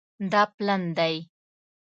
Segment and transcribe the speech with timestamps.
[0.31, 1.15] دا پلن دی